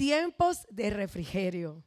[0.00, 1.84] tiempos de refrigerio.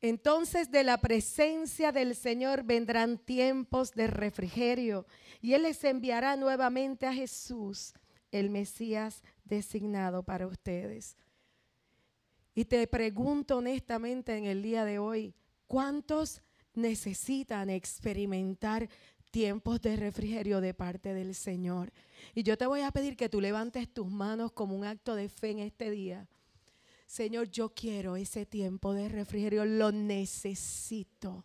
[0.00, 5.06] Entonces de la presencia del Señor vendrán tiempos de refrigerio
[5.40, 7.94] y Él les enviará nuevamente a Jesús,
[8.30, 11.16] el Mesías designado para ustedes.
[12.54, 15.34] Y te pregunto honestamente en el día de hoy,
[15.66, 16.42] ¿cuántos
[16.74, 18.88] necesitan experimentar
[19.32, 21.92] tiempos de refrigerio de parte del Señor?
[22.36, 25.28] Y yo te voy a pedir que tú levantes tus manos como un acto de
[25.28, 26.28] fe en este día
[27.06, 31.44] Señor, yo quiero ese tiempo de refrigerio, lo necesito.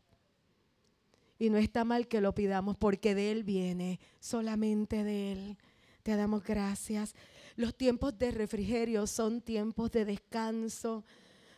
[1.37, 5.57] Y no está mal que lo pidamos porque de Él viene, solamente de Él.
[6.03, 7.15] Te damos gracias.
[7.55, 11.05] Los tiempos de refrigerio son tiempos de descanso,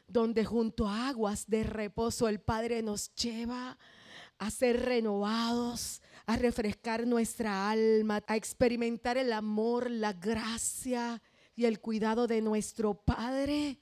[0.08, 3.78] donde junto a aguas de reposo el Padre nos lleva
[4.38, 11.22] a ser renovados, a refrescar nuestra alma, a experimentar el amor, la gracia
[11.56, 13.80] y el cuidado de nuestro Padre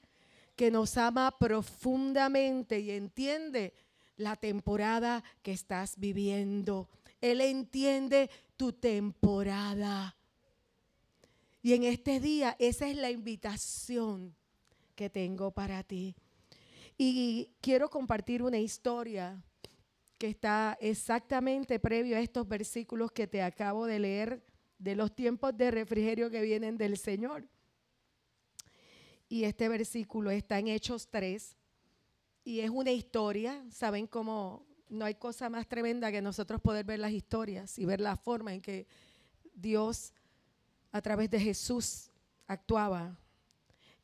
[0.62, 3.74] que nos ama profundamente y entiende
[4.16, 6.88] la temporada que estás viviendo.
[7.20, 10.16] Él entiende tu temporada.
[11.62, 14.36] Y en este día esa es la invitación
[14.94, 16.14] que tengo para ti.
[16.96, 19.42] Y quiero compartir una historia
[20.16, 24.44] que está exactamente previo a estos versículos que te acabo de leer
[24.78, 27.48] de los tiempos de refrigerio que vienen del Señor.
[29.32, 31.56] Y este versículo está en Hechos 3
[32.44, 33.64] y es una historia.
[33.70, 38.02] Saben cómo no hay cosa más tremenda que nosotros poder ver las historias y ver
[38.02, 38.86] la forma en que
[39.54, 40.12] Dios
[40.90, 42.10] a través de Jesús
[42.46, 43.16] actuaba.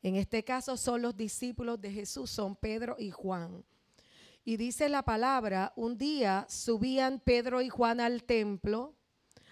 [0.01, 3.63] En este caso son los discípulos de Jesús, son Pedro y Juan.
[4.43, 8.95] Y dice la palabra, un día subían Pedro y Juan al templo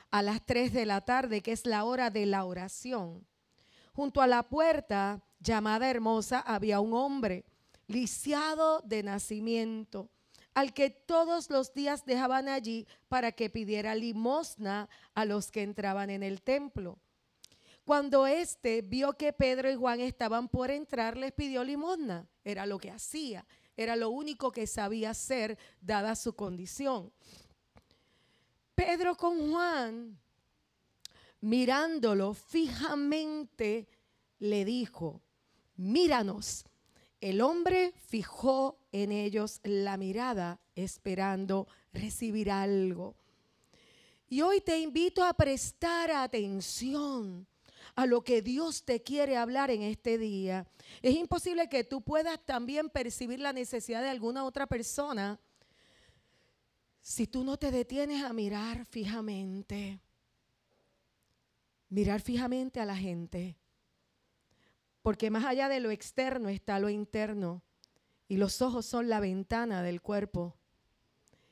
[0.10, 3.28] a las 3 de la tarde, que es la hora de la oración.
[3.94, 7.46] Junto a la puerta llamada Hermosa había un hombre
[7.88, 10.10] lisiado de nacimiento,
[10.54, 16.10] al que todos los días dejaban allí para que pidiera limosna a los que entraban
[16.10, 17.00] en el templo.
[17.86, 22.28] Cuando éste vio que Pedro y Juan estaban por entrar, les pidió limosna.
[22.44, 23.46] Era lo que hacía,
[23.78, 27.14] era lo único que sabía hacer dada su condición.
[28.76, 30.20] Pedro con Juan,
[31.40, 33.88] mirándolo fijamente,
[34.40, 35.22] le dijo,
[35.78, 36.66] míranos.
[37.22, 43.16] El hombre fijó en ellos la mirada esperando recibir algo.
[44.30, 47.48] Y hoy te invito a prestar atención
[47.96, 50.68] a lo que Dios te quiere hablar en este día.
[51.02, 55.40] Es imposible que tú puedas también percibir la necesidad de alguna otra persona
[57.02, 60.02] si tú no te detienes a mirar fijamente.
[61.90, 63.58] Mirar fijamente a la gente
[65.08, 67.64] porque más allá de lo externo está lo interno.
[68.28, 70.58] Y los ojos son la ventana del cuerpo.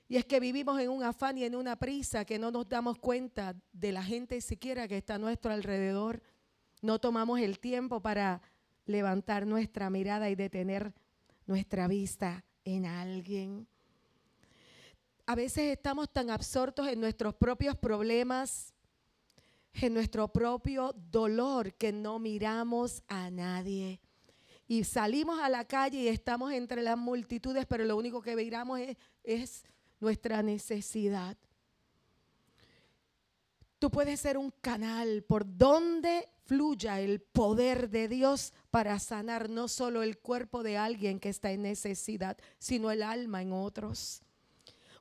[0.10, 2.98] Y es que vivimos en un afán y en una prisa que no nos damos
[2.98, 6.22] cuenta de la gente siquiera que está a nuestro alrededor.
[6.82, 8.42] No tomamos el tiempo para
[8.88, 10.94] levantar nuestra mirada y detener
[11.48, 13.70] nuestra vista en alguien.
[15.26, 18.75] A veces estamos tan absortos en nuestros propios problemas,
[19.84, 24.00] en nuestro propio dolor que no miramos a nadie.
[24.68, 28.80] Y salimos a la calle y estamos entre las multitudes, pero lo único que miramos
[28.80, 29.64] es, es
[30.00, 31.38] nuestra necesidad.
[33.78, 39.68] Tú puedes ser un canal por donde fluya el poder de Dios para sanar no
[39.68, 44.22] solo el cuerpo de alguien que está en necesidad, sino el alma en otros.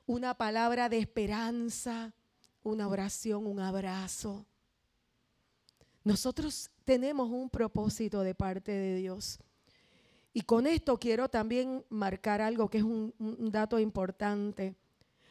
[0.05, 2.13] Una palabra de esperanza,
[2.61, 4.45] una oración, un abrazo.
[6.05, 9.39] Nosotros tenemos un propósito de parte de Dios.
[10.33, 13.11] Y con esto quiero también marcar algo que es un,
[13.51, 14.75] dato importante.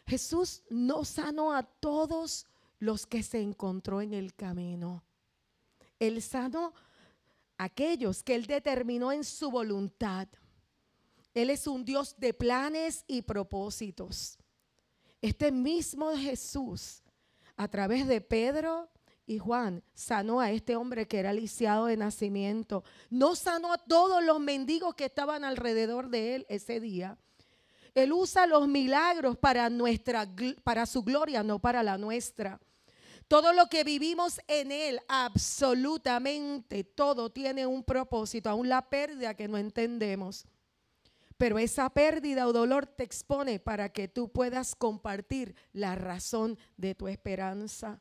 [0.05, 2.47] Jesús no sanó a todos
[2.81, 5.05] los que se encontró en el camino.
[6.01, 6.75] Él sanó
[7.57, 10.27] a aquellos que Él determinó en su voluntad.
[11.34, 14.39] Él es un Dios de planes y propósitos.
[15.22, 17.01] Este mismo Jesús,
[17.57, 18.91] a través de Pedro,
[19.26, 22.84] y Juan sanó a este hombre que era lisiado de nacimiento.
[23.10, 27.18] No sanó a todos los mendigos que estaban alrededor de él ese día.
[27.94, 30.28] Él usa los milagros para, nuestra,
[30.65, 32.60] para su gloria, no para la nuestra.
[33.28, 39.48] Todo lo que vivimos en Él, absolutamente todo tiene un propósito, aún la pérdida que
[39.48, 40.44] no entendemos.
[41.38, 46.94] Pero esa pérdida o dolor te expone para que tú puedas compartir la razón de
[46.94, 48.00] tu esperanza.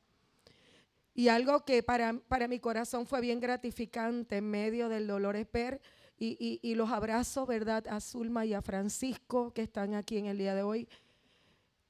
[1.14, 5.52] Y algo que para, para mi corazón fue bien gratificante en medio del dolor es
[5.52, 5.82] ver
[6.18, 7.86] y, los abrazo, ¿verdad?
[7.88, 10.88] A Zulma y a Francisco que están aquí en el día de hoy.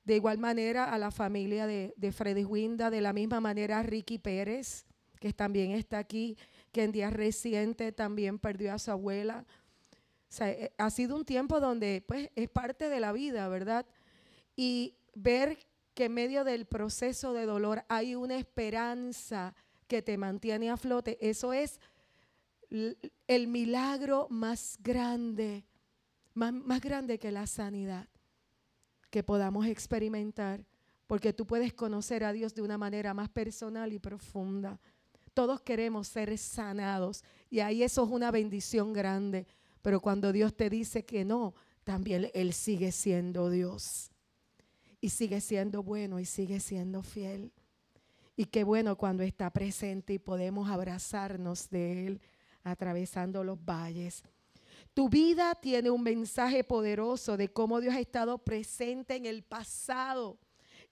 [0.04, 3.84] De igual manera a la familia de, de Freddy Winda, de la misma manera a
[3.84, 4.86] Ricky Pérez,
[5.20, 6.36] que también está aquí,
[6.72, 9.46] que en días recientes también perdió a su abuela.
[10.34, 13.86] O sea, eh, ha sido un tiempo donde pues es parte de la vida, ¿verdad?
[14.56, 15.60] Y ver
[15.94, 19.54] que en medio del proceso de dolor hay una esperanza
[19.88, 21.80] que te mantiene a flote, eso es
[23.28, 25.66] el milagro más grande,
[26.34, 28.08] más, grande que la sanidad
[29.12, 30.66] que podamos experimentar,
[31.06, 34.80] porque tú puedes conocer a Dios de una manera más personal y profunda.
[35.36, 39.46] Todos queremos ser sanados y ahí eso es una bendición grande.
[39.84, 41.54] Pero cuando Dios te dice que no,
[41.84, 44.13] también Él sigue siendo Dios.
[45.04, 47.52] Y sigue siendo bueno y sigue siendo fiel.
[48.38, 52.22] Y qué bueno cuando está presente y podemos abrazarnos de Él
[52.64, 54.24] atravesando los valles.
[54.94, 60.40] Tu vida tiene un mensaje poderoso de cómo Dios ha estado presente en el pasado,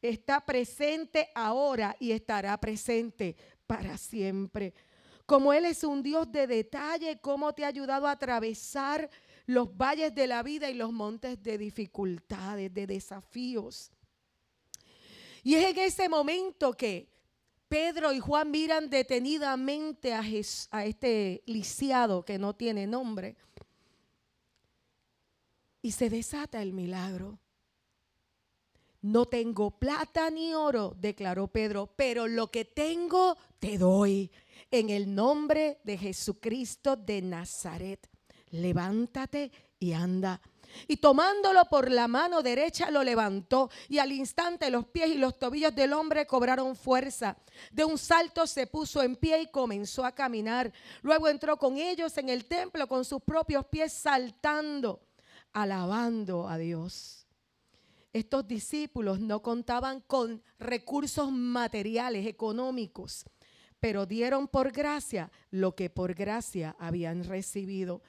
[0.01, 4.73] está presente ahora y estará presente para siempre.
[5.25, 9.09] Como Él es un Dios de detalle, cómo te ha ayudado a atravesar
[9.45, 13.89] los valles de la vida y los montes de dificultades, de desafíos.
[15.43, 17.09] Y es en ese momento que
[17.67, 20.21] Pedro y Juan miran detenidamente a,
[20.71, 23.37] a este lisiado que no tiene nombre.
[25.81, 27.39] Y se desata el milagro.
[29.01, 34.29] No tengo plata ni oro, declaró Pedro, pero lo que tengo te doy.
[34.69, 38.07] En el nombre de Jesucristo de Nazaret,
[38.51, 40.39] levántate y anda.
[40.87, 45.37] Y tomándolo por la mano derecha lo levantó y al instante los pies y los
[45.39, 47.37] tobillos del hombre cobraron fuerza.
[47.71, 50.71] De un salto se puso en pie y comenzó a caminar.
[51.01, 55.01] Luego entró con ellos en el templo con sus propios pies saltando,
[55.53, 57.21] alabando a Dios
[58.13, 63.25] estos discípulos no contaban con recursos materiales, económicos,
[63.79, 68.01] pero dieron por gracia lo que por gracia habían recibido.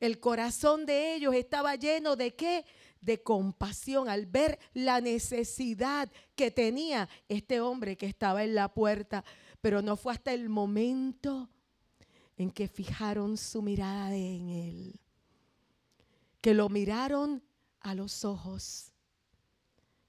[0.00, 2.64] El corazón de ellos estaba lleno de qué?
[3.00, 9.24] De compasión al ver la necesidad que tenía este hombre que estaba en la puerta.
[9.60, 11.48] Pero no fue hasta el momento
[12.36, 15.00] en que fijaron su mirada en él,
[16.40, 17.42] que lo miraron
[17.80, 18.92] a los ojos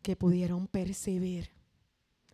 [0.03, 1.49] que pudieron percibir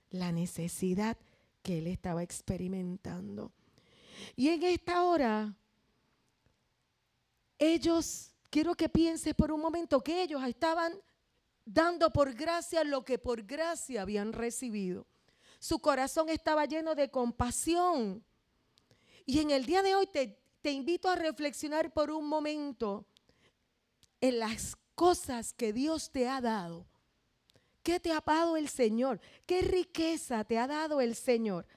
[0.09, 1.17] la necesidad
[1.63, 3.51] que él estaba experimentando.
[4.35, 5.57] Y en esta hora,
[7.57, 10.93] ellos, quiero que pienses por un momento que ellos estaban
[11.65, 15.07] dando por gracia lo que por gracia habían recibido.
[15.59, 18.23] Su corazón estaba lleno de compasión.
[19.25, 23.05] Y en el día de hoy te, invito a reflexionar por un momento
[24.21, 26.87] en las cosas que Dios te ha dado
[27.85, 29.21] ¿Qué te ha dado el Señor?
[29.45, 31.67] ¿Qué riqueza te ha dado el Señor?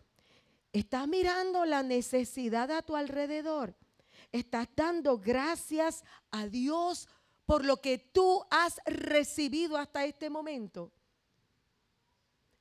[0.72, 3.76] ¿Estás mirando la necesidad a tu alrededor?
[4.32, 7.08] ¿Estás dando gracias a Dios
[7.46, 10.92] por lo que tú has recibido hasta este momento?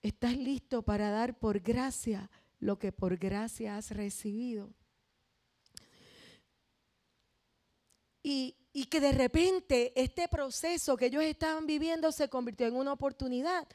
[0.02, 2.30] ¿Estás listo para dar por gracia
[2.60, 4.74] lo que por gracia has recibido?
[8.24, 12.94] Y y que de repente este proceso que ellos estaban viviendo se convirtió en una
[12.94, 13.68] oportunidad.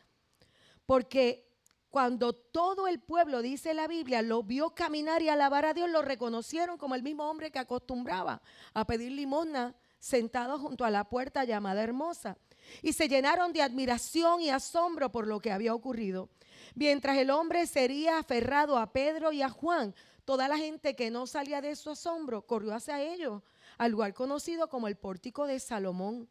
[0.87, 1.51] Porque
[1.92, 6.00] cuando todo el pueblo, dice la Biblia, lo vio caminar y alabar a Dios, lo
[6.00, 8.40] reconocieron como el mismo hombre que acostumbraba
[8.72, 12.38] a pedir limosna sentado junto a la puerta llamada Hermosa.
[12.80, 16.30] Y se llenaron de admiración y asombro por lo que había ocurrido.
[16.75, 19.94] Mientras el hombre sería aferrado a Pedro y a Juan,
[20.25, 23.42] toda la gente que no salía de su asombro corrió hacia ellos
[23.76, 26.26] al lugar conocido como el pórtico de Salomón.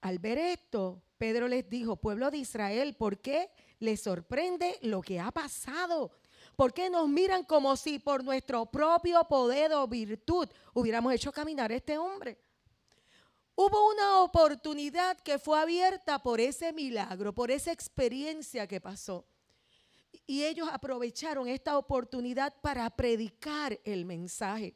[0.00, 5.20] Al ver esto, Pedro les dijo, pueblo de Israel, ¿por qué les sorprende lo que
[5.20, 6.10] ha pasado?
[6.56, 11.70] ¿Por qué nos miran como si por nuestro propio poder o virtud hubiéramos hecho caminar
[11.70, 12.38] a este hombre?
[13.54, 19.26] Hubo una oportunidad que fue abierta por ese milagro, por esa experiencia que pasó.
[20.26, 24.74] Y ellos aprovecharon esta oportunidad para predicar el mensaje.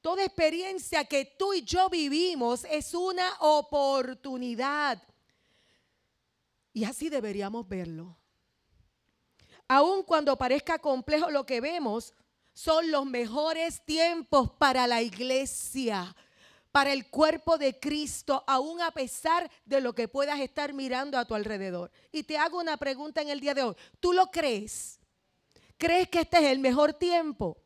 [0.00, 5.02] Toda experiencia que tú y yo vivimos es una oportunidad.
[6.72, 8.16] Y así deberíamos verlo.
[9.68, 12.14] Aun cuando parezca complejo lo que vemos,
[12.52, 16.16] son los mejores tiempos para la iglesia,
[16.72, 21.24] para el cuerpo de Cristo, aun a pesar de lo que puedas estar mirando a
[21.24, 21.90] tu alrededor.
[22.12, 23.74] Y te hago una pregunta en el día de hoy.
[24.00, 24.98] ¿Tú lo crees?
[25.76, 27.58] ¿Crees que este es el mejor tiempo?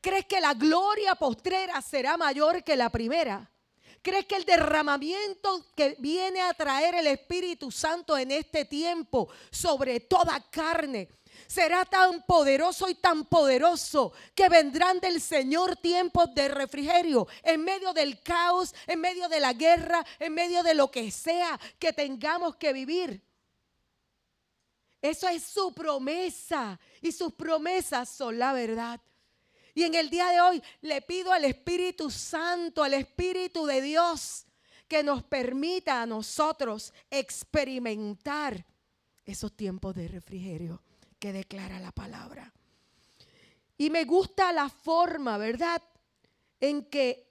[0.00, 3.50] ¿Crees que la gloria postrera será mayor que la primera?
[4.02, 10.00] ¿Crees que el derramamiento que viene a traer el Espíritu Santo en este tiempo sobre
[10.00, 11.08] toda carne
[11.46, 17.92] será tan poderoso y tan poderoso que vendrán del Señor tiempos de refrigerio en medio
[17.92, 22.56] del caos, en medio de la guerra, en medio de lo que sea que tengamos
[22.56, 23.22] que vivir?
[25.02, 29.00] Eso es su promesa y sus promesas son la verdad.
[29.74, 34.46] Y en el día de hoy le pido al Espíritu Santo, al Espíritu de Dios,
[34.88, 38.64] que nos permita a nosotros experimentar
[39.24, 40.82] esos tiempos de refrigerio
[41.18, 42.52] que declara la palabra.
[43.78, 45.82] Y me gusta la forma, ¿verdad?
[46.60, 47.26] En que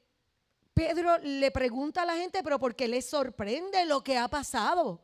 [0.73, 5.01] Pedro le pregunta a la gente, pero porque le sorprende lo que ha pasado.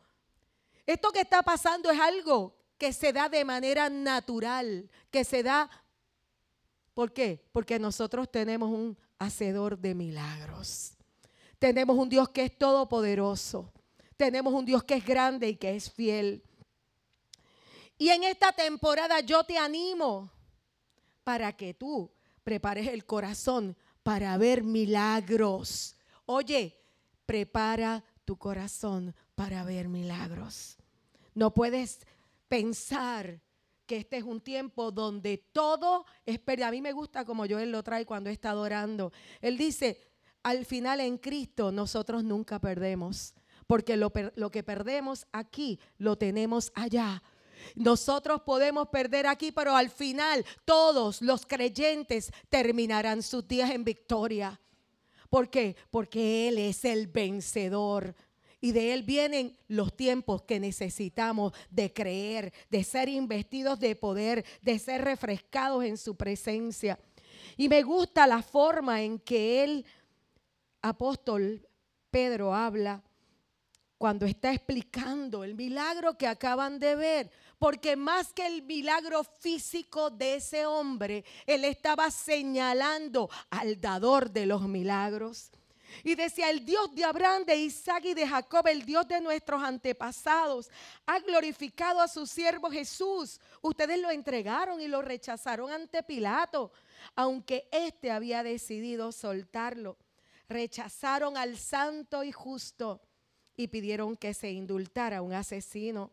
[0.85, 5.69] Esto que está pasando es algo que se da de manera natural, que se da,
[6.93, 7.43] ¿por qué?
[7.51, 10.93] Porque nosotros tenemos un hacedor de milagros.
[11.59, 13.71] Tenemos un Dios que es todopoderoso.
[14.17, 16.43] Tenemos un Dios que es grande y que es fiel.
[18.01, 20.31] Y en esta temporada yo te animo
[21.23, 22.11] para que tú
[22.43, 25.95] prepares el corazón para ver milagros.
[26.25, 26.81] Oye,
[27.27, 30.79] prepara tu corazón para ver milagros.
[31.35, 31.99] No puedes
[32.47, 33.39] pensar
[33.85, 37.71] que este es un tiempo donde todo es A mí me gusta como yo él
[37.71, 39.13] lo trae cuando está orando.
[39.41, 40.09] Él dice,
[40.41, 43.35] al final en Cristo nosotros nunca perdemos,
[43.67, 44.09] porque lo
[44.49, 47.21] que perdemos aquí lo tenemos allá.
[47.75, 54.59] Nosotros podemos perder aquí, pero al final todos los creyentes terminarán sus días en victoria.
[55.29, 55.75] ¿Por qué?
[55.89, 58.15] Porque Él es el vencedor
[58.59, 64.45] y de Él vienen los tiempos que necesitamos de creer, de ser investidos de poder,
[64.61, 66.99] de ser refrescados en su presencia.
[67.57, 69.85] Y me gusta la forma en que el
[70.81, 71.67] apóstol
[72.11, 73.01] Pedro habla
[73.97, 77.31] cuando está explicando el milagro que acaban de ver.
[77.61, 84.47] Porque más que el milagro físico de ese hombre, él estaba señalando al dador de
[84.47, 85.51] los milagros.
[86.03, 89.61] Y decía, el Dios de Abraham, de Isaac y de Jacob, el Dios de nuestros
[89.61, 90.71] antepasados,
[91.05, 93.39] ha glorificado a su siervo Jesús.
[93.61, 96.71] Ustedes lo entregaron y lo rechazaron ante Pilato,
[97.13, 99.99] aunque éste había decidido soltarlo.
[100.49, 103.03] Rechazaron al santo y justo
[103.55, 106.09] y pidieron que se indultara a un asesino.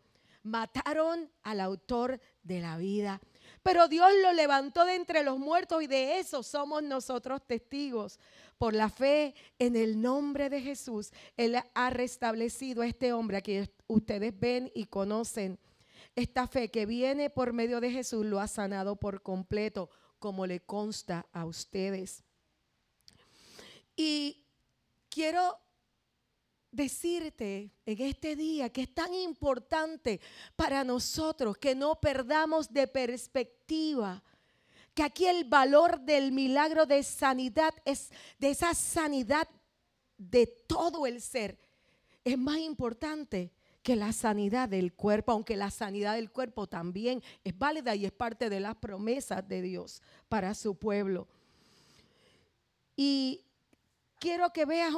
[0.48, 3.20] Mataron al autor de la vida.
[3.62, 8.18] Pero Dios lo levantó de entre los muertos y de eso somos nosotros testigos.
[8.56, 13.40] Por la fe en el nombre de Jesús, Él ha restablecido a este hombre a
[13.42, 15.58] quien ustedes ven y conocen.
[16.16, 20.60] Esta fe que viene por medio de Jesús lo ha sanado por completo, como le
[20.60, 22.24] consta a ustedes.
[23.94, 24.46] Y
[25.10, 25.58] quiero
[26.70, 30.20] decirte en este día que es tan importante
[30.56, 34.22] para nosotros que no perdamos de perspectiva
[34.98, 38.10] que aquí el valor del milagro de sanidad es
[38.40, 39.46] de esa sanidad
[40.16, 41.56] de todo el ser.
[42.24, 47.56] Es más importante que la sanidad del cuerpo, aunque la sanidad del cuerpo también es
[47.56, 51.28] válida y es parte de las promesas de Dios para su pueblo.
[52.96, 53.44] Y
[54.18, 54.92] quiero que veas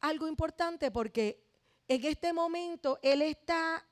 [0.00, 1.42] algo importante porque
[1.88, 3.84] en este momento Él está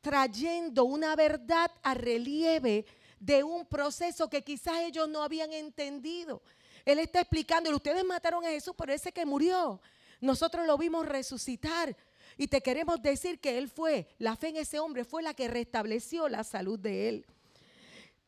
[0.00, 2.86] trayendo una verdad a relieve
[3.20, 6.42] de un proceso que quizás ellos no habían entendido.
[6.84, 9.80] Él está explicando, ustedes mataron a Jesús, pero ese que murió,
[10.20, 11.96] nosotros lo vimos resucitar.
[12.36, 15.48] Y te queremos decir que Él fue, la fe en ese hombre fue la que
[15.48, 17.26] restableció la salud de Él.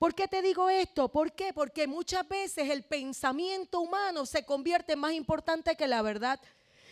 [0.05, 1.09] ¿Por qué te digo esto?
[1.09, 1.55] ¿Por qué?
[1.55, 6.39] Porque muchas veces el pensamiento humano se convierte en más importante que la verdad.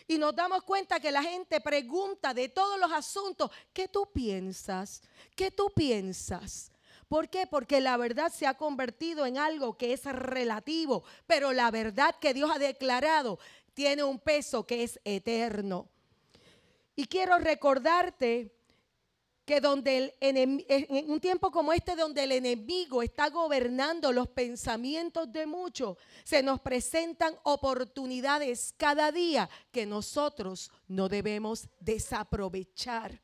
[0.09, 5.03] Y nos damos cuenta que la gente pregunta de todos los asuntos, ¿qué tú piensas?
[5.37, 6.73] ¿Qué tú piensas?
[7.07, 7.47] ¿Por qué?
[7.47, 12.33] Porque la verdad se ha convertido en algo que es relativo, pero la verdad que
[12.33, 13.39] Dios ha declarado
[13.75, 15.87] tiene un peso que es eterno.
[16.97, 18.57] Y quiero recordarte
[19.45, 25.33] que donde el en un tiempo como este donde el enemigo está gobernando los pensamientos
[25.33, 33.21] de muchos, se nos presentan oportunidades cada día que nosotros no debemos desaprovechar.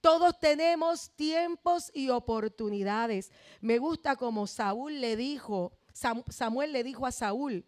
[0.00, 3.30] Todos tenemos tiempos y oportunidades.
[3.60, 7.64] Me gusta como Saúl le dijo, Samuel le dijo a Saúl,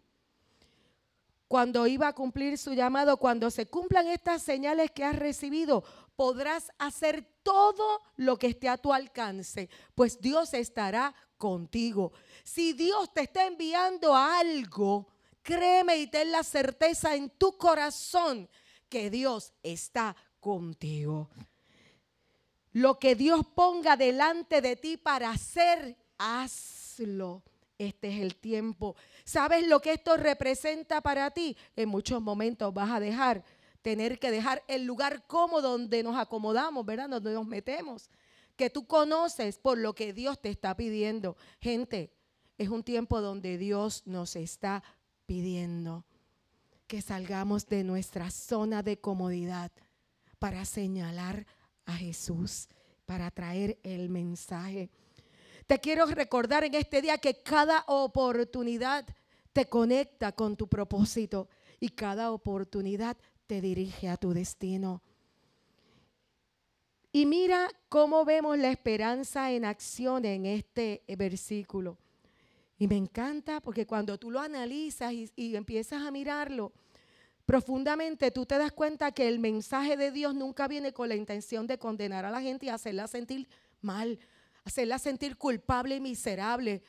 [1.47, 5.83] cuando iba a cumplir su llamado, cuando se cumplan estas señales que has recibido,
[6.17, 12.11] podrás hacer todo lo que esté a tu alcance, pues Dios estará contigo.
[12.43, 15.07] Si Dios te está enviando algo,
[15.43, 18.49] créeme y ten la certeza en tu corazón
[18.89, 21.29] que Dios está contigo.
[22.73, 27.43] Lo que Dios ponga delante de ti para hacer, hazlo.
[27.77, 28.95] Este es el tiempo.
[29.23, 31.55] ¿Sabes lo que esto representa para ti?
[31.75, 33.43] En muchos momentos vas a dejar,
[33.87, 37.07] tener que dejar el lugar cómodo donde nos acomodamos, ¿verdad?
[37.07, 38.09] Donde nos metemos.
[38.57, 41.37] Que tú conoces por lo que Dios te está pidiendo.
[41.61, 42.11] Gente,
[42.57, 44.83] es un tiempo donde Dios nos está
[45.25, 46.03] pidiendo
[46.85, 49.71] que salgamos de nuestra zona de comodidad
[50.37, 51.47] para señalar
[51.85, 52.67] a Jesús,
[53.05, 54.89] para traer el mensaje.
[55.65, 59.05] Te quiero recordar en este día que cada oportunidad
[59.53, 61.47] te conecta con tu propósito
[61.79, 63.15] y cada oportunidad
[63.47, 65.01] te dirige a tu destino.
[67.11, 71.97] Y mira cómo vemos la esperanza en acción en este versículo.
[72.77, 76.73] Y me encanta porque cuando tú lo analizas y, empiezas a mirarlo
[77.45, 81.65] profundamente, tú te das cuenta que el mensaje de Dios nunca viene con la intención
[81.65, 83.47] de condenar a la gente y hacerla sentir
[83.81, 84.19] mal,
[84.65, 86.83] hacerla sentir culpable y miserable.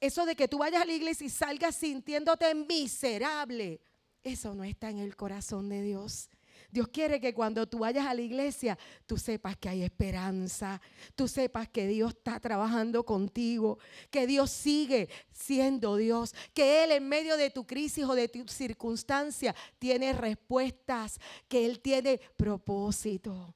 [0.00, 3.80] Eso de que tú vayas a la iglesia y salgas sintiéndote miserable,
[4.22, 6.28] eso no está en el corazón de Dios.
[6.72, 10.80] Dios quiere que cuando tú vayas a la iglesia, tú sepas que hay esperanza,
[11.14, 13.78] tú sepas que Dios está trabajando contigo,
[14.10, 18.48] que Dios sigue siendo Dios, que Él en medio de tu crisis o de tu
[18.48, 23.54] circunstancia tiene respuestas, que Él tiene propósito.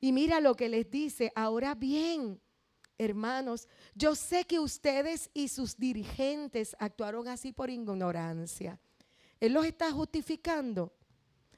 [0.00, 2.40] Y mira lo que les dice, ahora bien,
[2.96, 8.78] hermanos, yo sé que ustedes y sus dirigentes actuaron así por ignorancia.
[9.40, 10.92] Él los está justificando.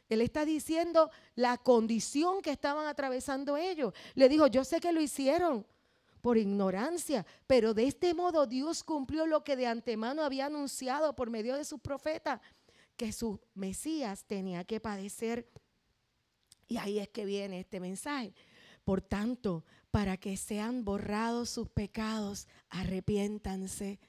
[0.09, 3.93] Él está diciendo la condición que estaban atravesando ellos.
[4.15, 5.67] Le dijo, yo sé que lo hicieron
[6.21, 11.31] por ignorancia, pero de este modo Dios cumplió lo que de antemano había anunciado por
[11.31, 12.41] medio de su profeta,
[12.97, 15.49] que su Mesías tenía que padecer.
[16.67, 18.35] Y ahí es que viene este mensaje.
[18.85, 24.01] Por tanto, para que sean borrados sus pecados, arrepiéntanse,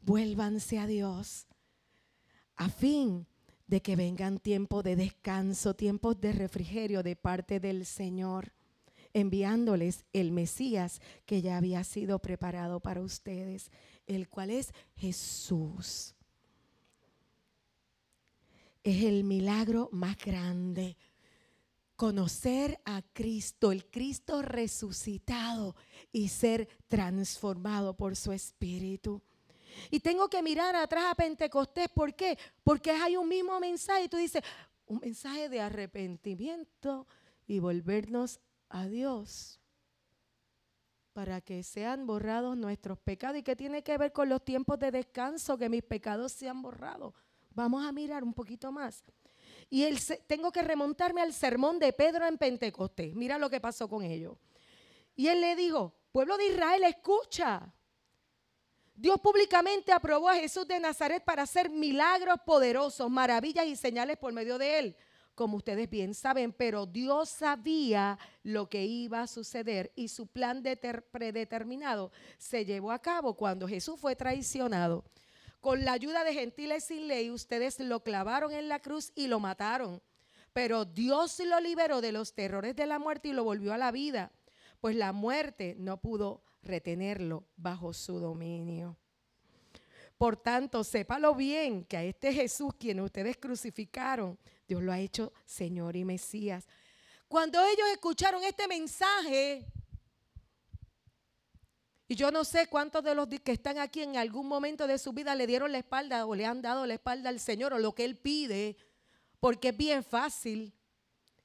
[0.00, 1.46] vuélvanse a Dios,
[2.60, 3.26] a fin
[3.66, 8.52] de que vengan tiempos de descanso, tiempos de refrigerio de parte del Señor,
[9.14, 13.70] enviándoles el Mesías que ya había sido preparado para ustedes,
[14.06, 16.14] el cual es Jesús.
[18.84, 20.98] Es el milagro más grande.
[21.96, 25.76] Conocer a Cristo, el Cristo resucitado
[26.12, 29.22] y ser transformado por su Espíritu.
[29.90, 31.88] Y tengo que mirar atrás a Pentecostés.
[31.88, 32.38] ¿Por qué?
[32.64, 34.04] Porque hay un mismo mensaje.
[34.04, 34.42] Y tú dices,
[34.86, 37.06] un mensaje de arrepentimiento
[37.46, 39.60] y volvernos a Dios
[41.12, 43.38] para que sean borrados nuestros pecados.
[43.38, 45.58] ¿Y qué tiene que ver con los tiempos de descanso?
[45.58, 47.14] Que mis pecados sean borrados.
[47.50, 49.04] Vamos a mirar un poquito más.
[49.68, 49.86] Y
[50.26, 53.14] tengo que remontarme al sermón de Pedro en Pentecostés.
[53.14, 54.36] Mira lo que pasó con ellos.
[55.14, 57.72] Y él le dijo, pueblo de Israel, escucha.
[59.00, 64.30] Dios públicamente aprobó a Jesús de Nazaret para hacer milagros poderosos, maravillas y señales por
[64.34, 64.96] medio de él,
[65.34, 70.62] como ustedes bien saben, pero Dios sabía lo que iba a suceder y su plan
[71.12, 75.06] predeterminado se llevó a cabo cuando Jesús fue traicionado.
[75.62, 79.40] Con la ayuda de gentiles sin ley, ustedes lo clavaron en la cruz y lo
[79.40, 80.02] mataron.
[80.52, 83.92] Pero Dios lo liberó de los terrores de la muerte y lo volvió a la
[83.92, 84.30] vida,
[84.82, 88.96] pues la muerte no pudo retenerlo bajo su dominio.
[90.16, 95.32] Por tanto, sépalo bien que a este Jesús, quien ustedes crucificaron, Dios lo ha hecho
[95.46, 96.68] Señor y Mesías.
[97.26, 99.64] Cuando ellos escucharon este mensaje,
[102.06, 105.12] y yo no sé cuántos de los que están aquí en algún momento de su
[105.12, 107.94] vida le dieron la espalda o le han dado la espalda al Señor o lo
[107.94, 108.76] que Él pide,
[109.38, 110.74] porque es bien fácil,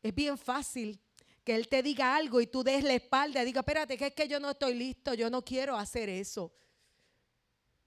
[0.02, 1.00] es bien fácil
[1.46, 4.28] que Él te diga algo y tú des la espalda diga, espérate, que es que
[4.28, 6.52] yo no estoy listo, yo no quiero hacer eso.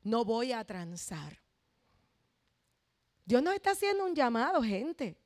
[0.05, 1.42] No voy a transar.
[3.25, 5.18] Dios nos está haciendo un llamado, gente.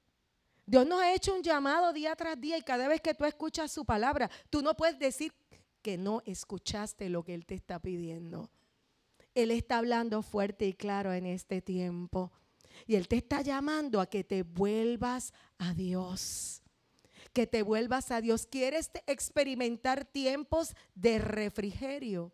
[0.65, 3.71] Dios nos ha hecho un llamado día tras día y cada vez que tú escuchas
[3.71, 5.35] su palabra, tú no puedes decir
[5.83, 8.51] que no escuchaste lo que Él te está pidiendo.
[9.35, 12.33] Él está hablando fuerte y claro en este tiempo.
[12.87, 16.62] Y Él te está llamando a que te vuelvas a Dios
[17.33, 18.47] que te vuelvas a Dios.
[18.47, 22.33] Quieres experimentar tiempos de refrigerio.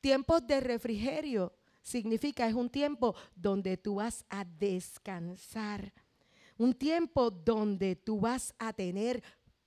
[0.00, 5.92] Tiempos de refrigerio significa es un tiempo donde tú vas a descansar.
[6.56, 9.22] Un tiempo donde tú vas a tener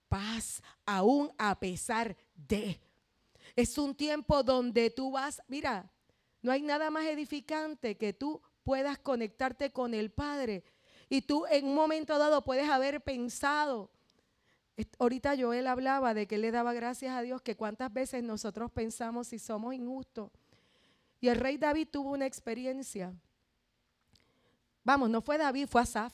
[0.08, 2.80] paz aún a pesar de.
[3.56, 5.92] Es un tiempo donde tú vas, mira,
[6.42, 10.64] no hay nada más edificante que tú puedas conectarte con el Padre
[11.10, 13.92] Y tú en un momento dado puedes haber pensado,
[15.00, 19.28] ahorita Joel hablaba de que le daba gracias a Dios, que cuántas veces nosotros pensamos
[19.28, 20.32] si somos injustos.
[21.22, 23.14] Y el rey David tuvo una experiencia.
[24.84, 26.14] Vamos, no fue David, fue Asaf,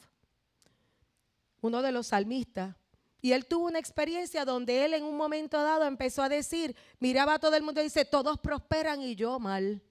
[1.61, 2.75] uno de los salmistas.
[3.21, 7.35] Y él tuvo una experiencia donde él en un momento dado empezó a decir, miraba
[7.35, 9.81] a todo el mundo y dice, todos prosperan y yo mal.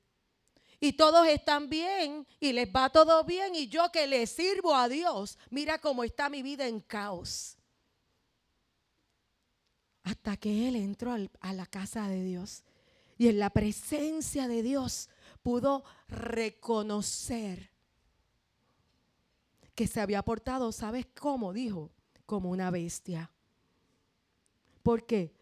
[0.80, 4.88] Y todos están bien y les va todo bien y yo que le sirvo a
[4.88, 7.57] Dios, mira cómo está mi vida en caos.
[10.08, 12.64] Hasta que él entró a la casa de Dios
[13.18, 15.10] y en la presencia de Dios
[15.42, 17.70] pudo reconocer
[19.74, 21.52] que se había portado, ¿sabes cómo?
[21.52, 21.90] Dijo,
[22.24, 23.30] como una bestia.
[24.82, 25.34] ¿Por qué?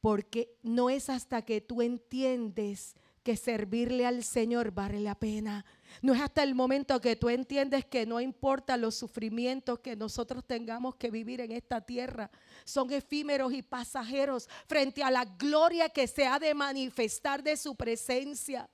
[0.00, 5.66] Porque no es hasta que tú entiendes que servirle al Señor vale la pena.
[6.02, 10.44] No es hasta el momento que tú entiendes que no importa los sufrimientos que nosotros
[10.46, 12.30] tengamos que vivir en esta tierra,
[12.64, 17.74] son efímeros y pasajeros frente a la gloria que se ha de manifestar de su
[17.74, 18.68] presencia.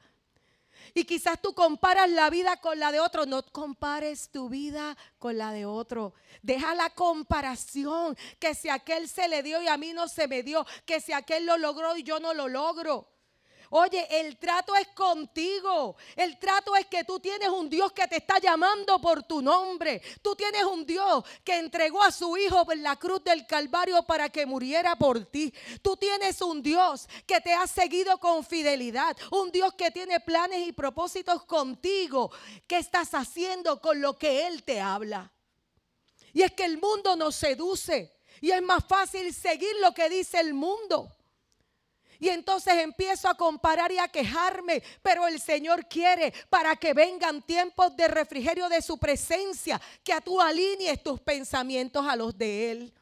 [0.92, 3.26] Y quizás tú comparas la vida con la de otro.
[3.26, 6.14] No compares tu vida con la de otro.
[6.42, 8.16] Deja la comparación.
[8.38, 10.66] Que si aquel se le dio y a mí no se me dio.
[10.84, 13.13] Que si aquel lo logró y yo no lo logro.
[13.70, 15.96] Oye, el trato es contigo.
[16.16, 20.00] El trato es que tú tienes un Dios que te está llamando por tu nombre.
[20.22, 24.28] Tú tienes un Dios que entregó a su Hijo en la cruz del Calvario para
[24.28, 25.52] que muriera por ti.
[25.82, 29.16] Tú tienes un Dios que te ha seguido con fidelidad.
[29.30, 32.30] Un Dios que tiene planes y propósitos contigo.
[32.66, 35.32] ¿Qué estás haciendo con lo que Él te habla?
[36.32, 38.12] Y es que el mundo nos seduce.
[38.40, 41.08] Y es más fácil seguir lo que dice el mundo.
[42.24, 47.42] Y entonces empiezo a comparar y a quejarme, pero el Señor quiere para que vengan
[47.42, 52.94] tiempos de refrigerio de su presencia, que tú alinees tus pensamientos a los de Él.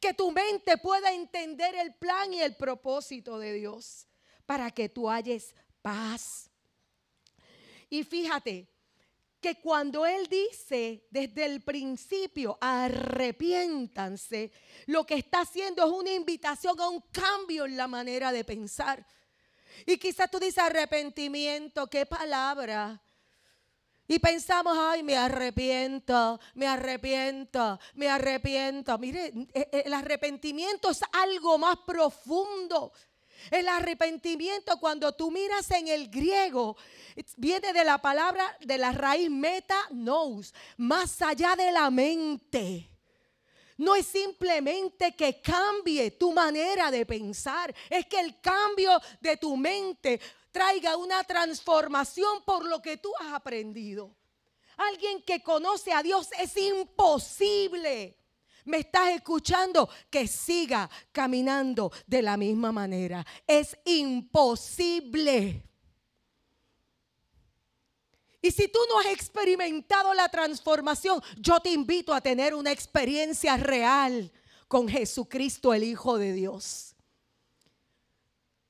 [0.00, 4.08] Que tu mente pueda entender el plan y el propósito de Dios
[4.46, 6.50] para que tú halles paz.
[7.88, 8.66] Y fíjate,
[9.46, 14.50] que cuando Él dice desde el principio, arrepiéntanse,
[14.86, 19.06] lo que está haciendo es una invitación a un cambio en la manera de pensar.
[19.86, 23.00] Y quizás tú dices arrepentimiento, qué palabra.
[24.08, 28.98] Y pensamos, ay, me arrepiento, me arrepiento, me arrepiento.
[28.98, 32.92] Mire, e, e, el arrepentimiento es algo más profundo.
[33.50, 36.76] El arrepentimiento, cuando tú miras en el griego,
[37.36, 42.90] viene de la palabra, de la raíz meta nous, más allá de la mente.
[43.78, 49.56] No es simplemente que cambie tu manera de pensar, es que el cambio de tu
[49.56, 54.16] mente traiga una transformación por lo que tú has aprendido.
[54.78, 58.16] Alguien que conoce a Dios es imposible
[58.66, 63.24] me estás escuchando, que siga caminando de la misma manera.
[63.46, 65.62] Es imposible.
[68.42, 73.56] Y si tú no has experimentado la transformación, yo te invito a tener una experiencia
[73.56, 74.30] real
[74.68, 76.95] con Jesucristo, el Hijo de Dios.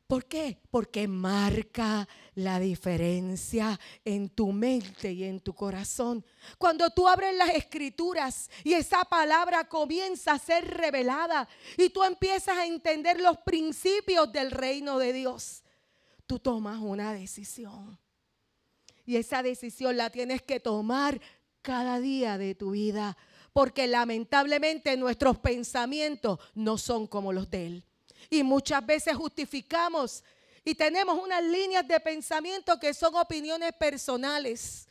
[0.06, 0.60] ¿Por qué?
[0.70, 6.24] Porque marca la diferencia en tu mente y en tu corazón.
[6.58, 12.56] Cuando tú abres las escrituras y esa palabra comienza a ser revelada y tú empiezas
[12.56, 15.64] a entender los principios del reino de Dios,
[16.26, 17.98] tú tomas una decisión.
[19.04, 21.20] Y esa decisión la tienes que tomar
[21.62, 23.16] cada día de tu vida,
[23.52, 27.85] porque lamentablemente nuestros pensamientos no son como los de Él.
[28.30, 30.22] Y muchas veces justificamos
[30.64, 34.88] y tenemos unas líneas de pensamiento que son opiniones personales.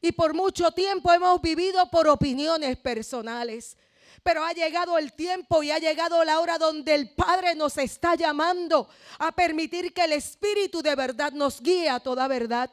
[0.00, 3.76] Y por mucho tiempo hemos vivido por opiniones personales.
[4.22, 8.14] Pero ha llegado el tiempo y ha llegado la hora donde el Padre nos está
[8.14, 12.70] llamando a permitir que el Espíritu de verdad nos guíe a toda verdad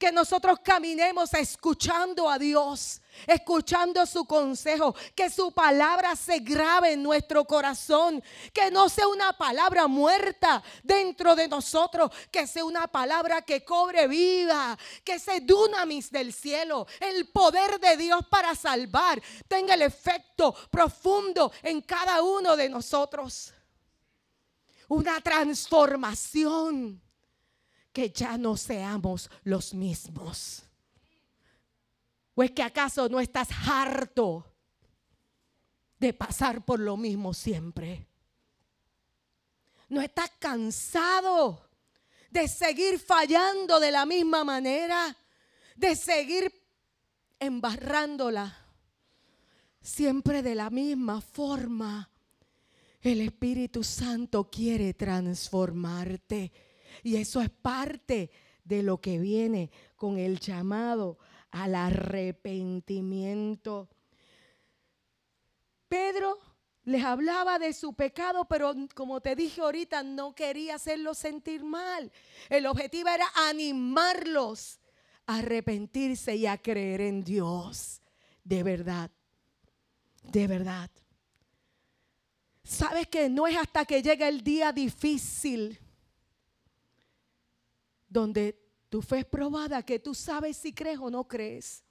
[0.00, 7.02] que nosotros caminemos escuchando a Dios, escuchando su consejo, que su palabra se grabe en
[7.02, 13.42] nuestro corazón, que no sea una palabra muerta dentro de nosotros, que sea una palabra
[13.42, 19.74] que cobre vida, que se dunamis del cielo, el poder de Dios para salvar, tenga
[19.74, 23.52] el efecto profundo en cada uno de nosotros.
[24.88, 27.02] Una transformación
[27.92, 30.64] que ya no seamos los mismos.
[32.34, 34.46] ¿O es que acaso no estás harto
[35.98, 38.06] de pasar por lo mismo siempre?
[39.88, 41.68] ¿No estás cansado
[42.30, 45.16] de seguir fallando de la misma manera?
[45.76, 46.52] De seguir
[47.38, 48.60] embarrándola
[49.80, 52.10] siempre de la misma forma.
[53.00, 56.52] El Espíritu Santo quiere transformarte.
[57.02, 58.30] Y eso es parte
[58.64, 61.18] de lo que viene con el llamado
[61.50, 63.88] al arrepentimiento.
[65.88, 66.38] Pedro
[66.84, 72.10] les hablaba de su pecado, pero como te dije ahorita, no quería hacerlos sentir mal.
[72.48, 74.80] El objetivo era animarlos
[75.26, 78.00] a arrepentirse y a creer en Dios.
[78.44, 79.10] De verdad,
[80.22, 80.90] de verdad.
[82.62, 85.78] Sabes que no es hasta que llega el día difícil
[88.10, 91.82] donde tu fe es probada, que tú sabes si crees o no crees.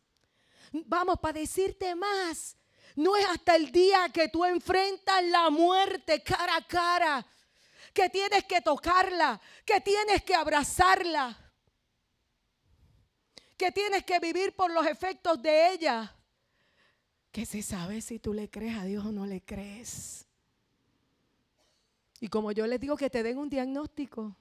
[0.71, 2.55] Vamos, para decirte más,
[2.95, 7.25] no es hasta el día que tú enfrentas la muerte cara a cara,
[7.93, 11.35] que tienes que tocarla, que tienes que abrazarla,
[13.57, 16.15] que tienes que vivir por los efectos de ella,
[17.31, 20.25] que se sabe si tú le crees a Dios o no le crees.
[22.19, 24.35] Y como yo les digo que te den un diagnóstico,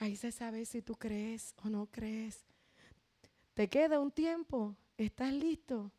[0.00, 2.44] ahí se sabe si tú crees o no crees.
[3.54, 5.92] Te queda un tiempo, estás listo.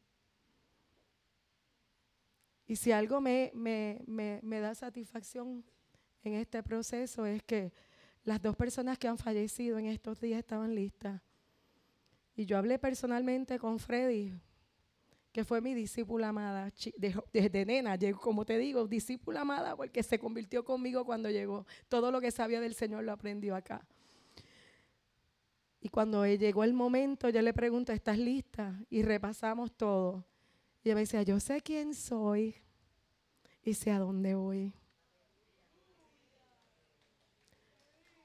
[2.68, 5.64] Y si algo me, me, da satisfacción
[6.24, 7.72] en este proceso es que
[8.24, 11.22] las dos personas que han fallecido en estos días estaban listas.
[12.36, 14.34] Y yo hablé personalmente con Freddy,
[15.32, 16.72] que fue mi discípula amada,
[17.32, 21.66] desde nena, como te digo, discípula amada, porque se convirtió conmigo cuando llegó.
[21.88, 23.88] Todo lo que sabía del Señor lo aprendió acá.
[25.80, 28.78] Y cuando llegó el momento, yo le pregunto, ¿estás lista?
[28.90, 30.26] Y repasamos todo.
[30.84, 32.56] Y ella me decía, yo sé quién soy
[33.64, 34.74] y sé a dónde voy.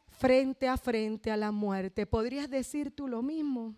[0.09, 2.05] Frente a frente a la muerte.
[2.05, 3.75] ¿Podrías decir tú lo mismo?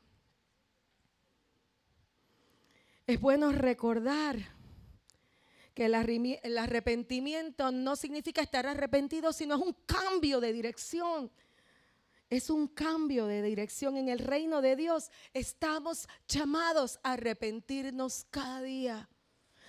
[3.09, 4.37] Es bueno recordar
[5.73, 11.33] que el arrepentimiento no significa estar arrepentido, sino es un cambio de dirección.
[12.29, 15.11] Es un cambio de dirección en el reino de Dios.
[15.33, 19.09] Estamos llamados a arrepentirnos cada día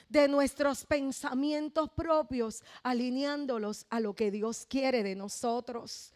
[0.09, 6.11] de nuestros pensamientos propios, alineándolos a lo que Dios quiere de nosotros.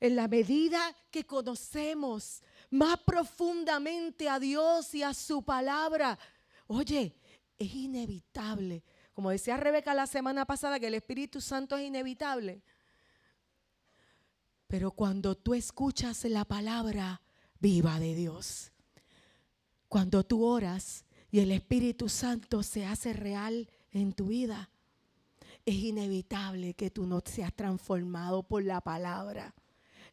[0.00, 6.18] En la medida que conocemos más profundamente a Dios y a su palabra,
[6.66, 7.16] oye,
[7.58, 8.84] es inevitable.
[9.12, 12.62] Como decía Rebeca la semana pasada, que el Espíritu Santo es inevitable.
[14.66, 17.22] Pero cuando tú escuchas la palabra
[17.60, 18.72] viva de Dios,
[19.88, 24.70] cuando tú oras y el Espíritu Santo se hace real en tu vida,
[25.64, 29.54] es inevitable que tú no seas transformado por la palabra.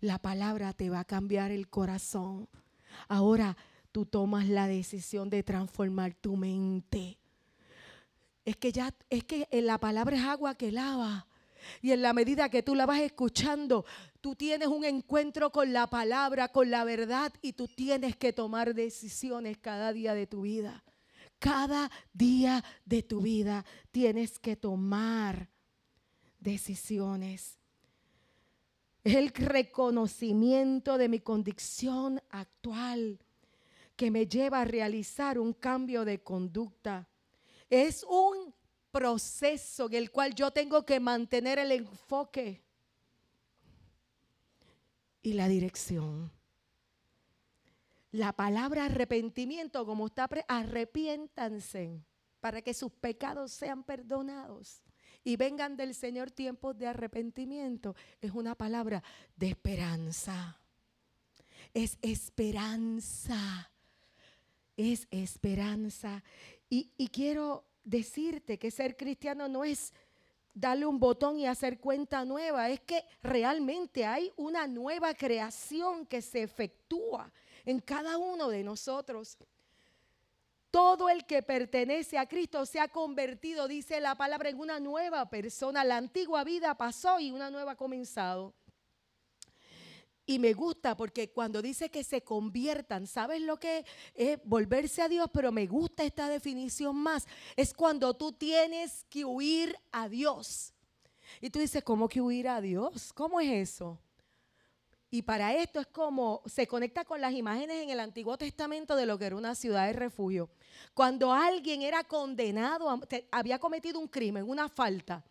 [0.01, 2.47] La palabra te va a cambiar el corazón.
[3.07, 3.57] Ahora
[3.93, 7.19] tú tomas la decisión de transformar tu mente.
[8.43, 11.27] Es que ya, es que la palabra es agua que lava.
[11.81, 13.85] Y en la medida que tú la vas escuchando,
[14.19, 18.73] tú tienes un encuentro con la palabra, con la verdad, y tú tienes que tomar
[18.73, 20.83] decisiones cada día de tu vida.
[21.37, 25.49] Cada día de tu vida tienes que tomar
[26.39, 27.59] decisiones.
[29.03, 33.22] Es el reconocimiento de mi condición actual
[33.95, 37.07] que me lleva a realizar un cambio de conducta.
[37.69, 38.53] Es un
[38.91, 42.63] proceso en el cual yo tengo que mantener el enfoque
[45.21, 46.31] y la dirección.
[48.11, 52.05] La palabra arrepentimiento, como está, arrepiéntanse
[52.39, 54.83] para que sus pecados sean perdonados
[55.23, 59.01] y vengan del Señor tiempos de arrepentimiento, es una palabra
[59.35, 60.59] de esperanza.
[61.73, 63.72] Es esperanza.
[64.77, 66.23] Es esperanza.
[66.69, 69.93] Y, y quiero decirte que ser cristiano no es
[70.53, 76.21] darle un botón y hacer cuenta nueva, es que realmente hay una nueva creación que
[76.21, 77.31] se efectúa
[77.65, 79.37] en cada uno de nosotros.
[80.69, 85.29] Todo el que pertenece a Cristo se ha convertido, dice la palabra, en una nueva
[85.29, 85.83] persona.
[85.83, 88.53] La antigua vida pasó y una nueva ha comenzado.
[90.25, 95.09] Y me gusta porque cuando dice que se conviertan, ¿sabes lo que es volverse a
[95.09, 95.29] Dios?
[95.33, 97.27] Pero me gusta esta definición más.
[97.57, 100.73] Es cuando tú tienes que huir a Dios.
[101.41, 103.11] Y tú dices, ¿cómo que huir a Dios?
[103.11, 103.99] ¿Cómo es eso?
[105.11, 109.05] Y para esto es como se conecta con las imágenes en el Antiguo Testamento de
[109.05, 110.49] lo que era una ciudad de refugio.
[110.93, 115.23] Cuando alguien era condenado, había cometido un crimen, una falta,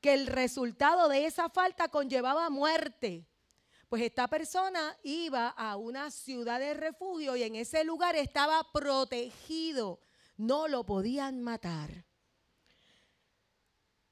[0.00, 3.26] que el resultado de esa falta conllevaba muerte
[3.90, 9.98] pues esta persona iba a una ciudad de refugio y en ese lugar estaba protegido.
[10.36, 12.06] no lo podían matar.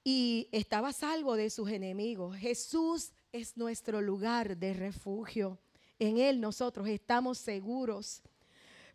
[0.03, 2.37] Y estaba salvo de sus enemigos.
[2.37, 5.59] Jesús es nuestro lugar de refugio.
[6.01, 8.21] En Él nosotros estamos seguros.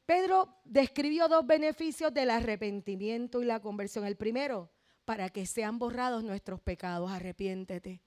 [0.06, 4.06] Pedro describió dos beneficios del arrepentimiento y la conversión.
[4.06, 4.70] El primero,
[5.06, 7.10] para que sean borrados nuestros pecados.
[7.10, 8.02] Arrepiéntete.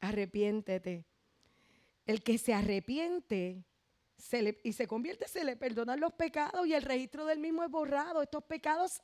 [0.00, 1.11] Arrepiéntete.
[2.06, 3.64] El que se arrepiente
[4.62, 8.22] y se convierte, se le perdonan los pecados y el registro del mismo es borrado.
[8.22, 9.02] Estos pecados,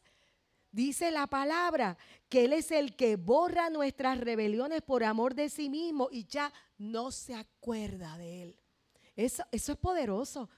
[0.70, 1.96] dice la palabra,
[2.28, 6.52] que Él es el que borra nuestras rebeliones por amor de sí mismo y ya
[6.78, 8.60] no se acuerda de Él.
[9.16, 10.48] Eso, eso es poderoso,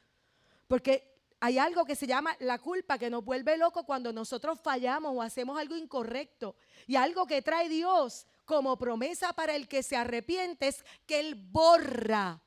[0.69, 5.13] porque hay algo que se llama la culpa que nos vuelve loco cuando nosotros fallamos
[5.17, 6.55] o hacemos algo incorrecto.
[6.87, 11.37] Y algo que trae Dios como promesa para el que se arrepiente es que Él
[11.37, 12.43] borra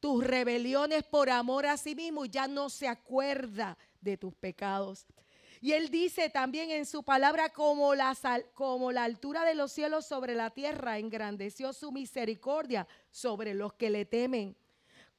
[0.00, 5.06] tus rebeliones por amor a sí mismo y ya no se acuerda de tus pecados.
[5.60, 8.16] Y él dice también en su palabra, como la,
[8.52, 13.90] como la altura de los cielos sobre la tierra, engrandeció su misericordia sobre los que
[13.90, 14.56] le temen.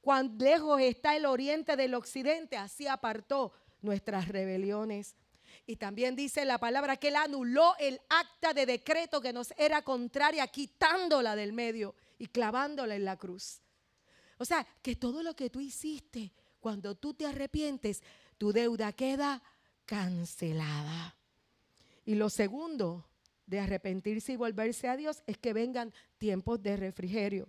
[0.02, 5.16] Cuán lejos está el oriente del occidente, así apartó nuestras rebeliones.
[5.64, 9.82] Y también dice la palabra que él anuló el acta de decreto que nos era
[9.82, 13.60] contraria, quitándola del medio y clavándola en la cruz.
[14.38, 18.02] O sea, que todo lo que tú hiciste, cuando tú te arrepientes,
[18.38, 19.42] tu deuda queda
[19.84, 21.16] cancelada.
[22.04, 23.06] Y lo segundo
[23.46, 27.48] de arrepentirse y volverse a Dios es que vengan tiempos de refrigerio.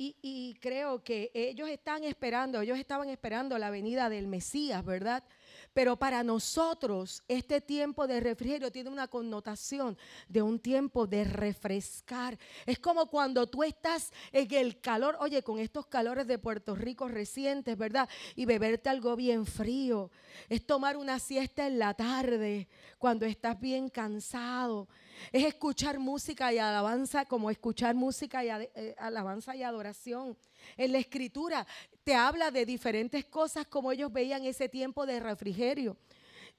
[0.00, 5.24] Y, y, creo que ellos están esperando, ellos estaban esperando la venida del Mesías, ¿verdad?
[5.72, 9.96] Pero para nosotros este tiempo de refrigerio tiene una connotación
[10.28, 12.38] de un tiempo de refrescar.
[12.66, 17.08] Es como cuando tú estás en el calor, oye, con estos calores de Puerto Rico
[17.08, 18.08] recientes, ¿verdad?
[18.34, 20.10] Y beberte algo bien frío.
[20.48, 24.88] Es tomar una siesta en la tarde cuando estás bien cansado.
[25.32, 30.36] Es escuchar música y alabanza como escuchar música y eh, alabanza y adoración.
[30.76, 31.66] En la escritura
[32.08, 35.98] te habla de diferentes cosas como ellos veían ese tiempo de refrigerio.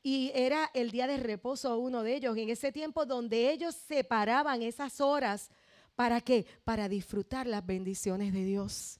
[0.04, 4.62] Y era el día de reposo uno de ellos, en ese tiempo donde ellos separaban
[4.62, 5.50] esas horas.
[5.96, 6.46] ¿Para qué?
[6.64, 9.00] Para disfrutar las bendiciones de Dios.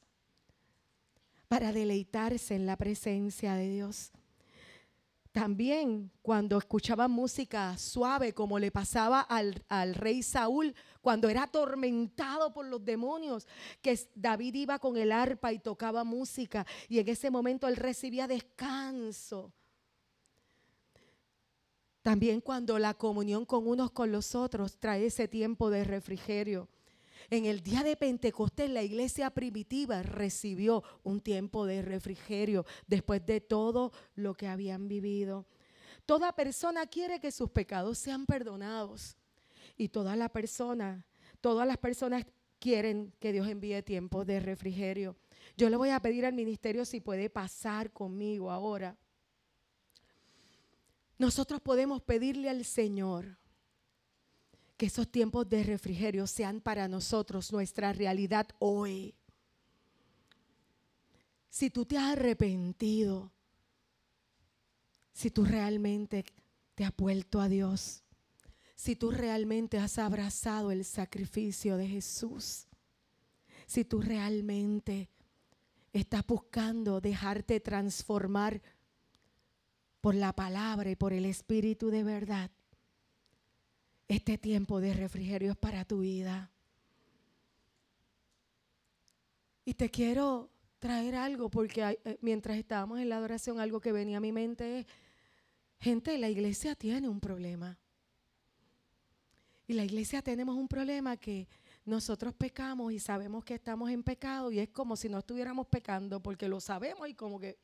[1.48, 4.12] Para deleitarse en la presencia de Dios.
[5.40, 12.52] También cuando escuchaban música suave, como le pasaba al, al, rey Saúl, cuando era atormentado
[12.52, 13.48] por los demonios,
[13.82, 18.28] que David iba con el arpa y tocaba música, y en ese momento él recibía
[18.28, 19.54] descanso.
[22.02, 26.68] También cuando la comunión con unos con los otros trae ese tiempo de refrigerio.
[27.30, 33.42] En el día de Pentecostés la iglesia primitiva recibió un tiempo de refrigerio después de
[33.42, 35.46] todo lo que habían vivido.
[36.06, 39.16] Toda persona quiere que sus pecados sean perdonados
[39.78, 41.06] y toda la persona,
[41.42, 42.26] todas las personas
[42.60, 45.16] quieren que Dios envíe tiempos de refrigerio.
[45.58, 48.98] Yo le voy a pedir al ministerio si puede pasar conmigo ahora.
[51.18, 53.39] Nosotros podemos pedirle al Señor
[54.80, 59.14] que esos tiempos de refrigerio sean para nosotros nuestra realidad hoy.
[61.50, 63.30] Si tú te has arrepentido,
[65.12, 66.24] si tú realmente
[66.76, 68.06] te has vuelto a Dios,
[68.74, 72.66] si tú realmente has abrazado el sacrificio de Jesús,
[73.68, 75.10] si tú realmente
[75.92, 78.62] estás buscando dejarte transformar
[80.00, 82.50] por la palabra y por el Espíritu de verdad,
[84.10, 86.52] este tiempo de refrigerio es para tu vida.
[89.64, 94.18] Y te quiero traer algo porque eh, mientras estábamos en la adoración, algo que venía
[94.18, 94.88] a mi mente es,
[95.80, 97.78] gente, la iglesia tiene un problema.
[99.68, 101.48] Y la iglesia tenemos un problema que
[101.86, 106.20] nosotros pecamos y sabemos que estamos en pecado y es como si no estuviéramos pecando
[106.20, 107.60] porque lo sabemos y como que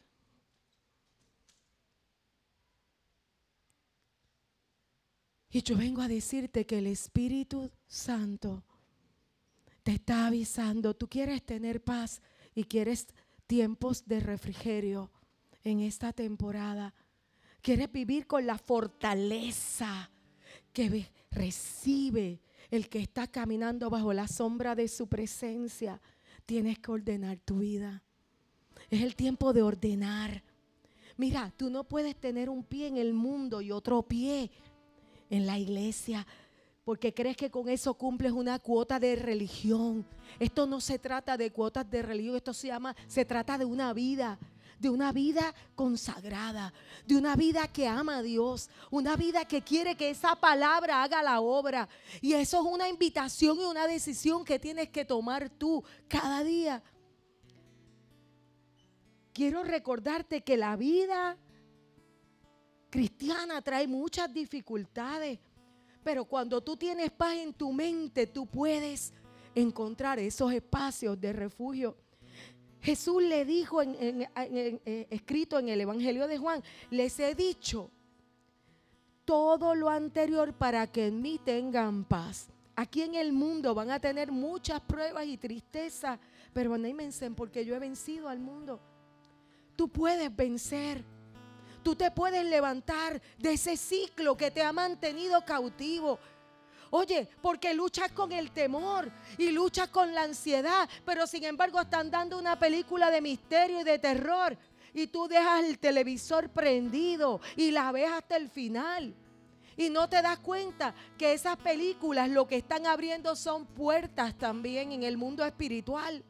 [5.56, 8.66] Y yo vengo a decirte que el Espíritu Santo
[9.84, 12.22] te está avisando, tú quieres tener paz
[12.53, 13.08] y quieres
[13.47, 15.10] tiempos de refrigerio
[15.64, 16.93] en esta temporada.
[17.62, 20.12] Quieres vivir con la fortaleza
[20.74, 26.01] que recibe el que está caminando bajo la sombra de su presencia.
[26.45, 28.03] Tienes que ordenar tu vida.
[28.89, 30.43] Es el tiempo de ordenar.
[31.16, 34.51] Mira, tú no puedes tener un pie en el mundo y otro pie
[35.30, 36.26] en la iglesia
[36.86, 40.05] porque crees que con eso cumples una cuota de religión.
[40.39, 43.91] Esto no se trata de cuotas de religión, esto se llama, se trata de una
[43.91, 44.38] vida,
[44.78, 46.71] de una vida consagrada,
[47.07, 51.23] de una vida que ama a Dios, una vida que quiere que esa palabra haga
[51.23, 51.89] la obra.
[52.21, 56.84] Y eso es una invitación y una decisión que tienes que tomar tú cada día.
[59.34, 61.36] Quiero recordarte que la vida
[62.96, 65.38] cristiana trae muchas dificultades,
[66.02, 69.14] pero cuando tú tienes paz en tu mente, tú puedes
[69.54, 71.98] encontrar esos espacios de refugio.
[72.80, 77.91] Jesús le dijo en, eh, escrito en el Evangelio de Juan, les he dicho
[79.26, 82.48] todo lo anterior para que en mí tengan paz.
[82.78, 86.18] Aquí en el mundo van a tener muchas pruebas y tristeza,
[86.54, 88.80] pero anímense porque yo he vencido al mundo.
[89.76, 91.04] Tú puedes vencer.
[91.86, 96.18] Tú te puedes levantar de ese ciclo que te ha mantenido cautivo.
[96.90, 102.10] Oye, porque luchas con el temor y luchas con la ansiedad, pero sin embargo están
[102.10, 104.58] dando una película de misterio y de terror
[104.96, 109.14] y tú dejas el televisor prendido y la ves hasta el final.
[109.78, 114.92] Y no te das cuenta que esas películas lo que están abriendo son puertas también
[114.92, 116.24] en el mundo espiritual.